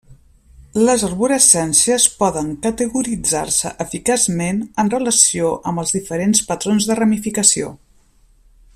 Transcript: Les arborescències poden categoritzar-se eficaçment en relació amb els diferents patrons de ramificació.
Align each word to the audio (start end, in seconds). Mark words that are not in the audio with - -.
Les 0.85 1.03
arborescències 1.07 2.07
poden 2.21 2.49
categoritzar-se 2.63 3.73
eficaçment 3.85 4.65
en 4.85 4.91
relació 4.97 5.55
amb 5.73 5.85
els 5.85 5.97
diferents 5.99 6.45
patrons 6.53 6.93
de 6.93 7.01
ramificació. 7.03 7.73